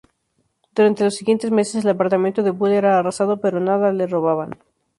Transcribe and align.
Durante 0.73 1.03
los 1.03 1.13
siguientes 1.13 1.51
meses 1.51 1.83
el 1.83 1.91
apartamento 1.91 2.41
de 2.41 2.49
Bull 2.49 2.71
era 2.71 2.97
arrasado 2.97 3.39
pero 3.39 3.59
nada 3.59 3.93
le 3.93 4.07
robaban. 4.07 4.57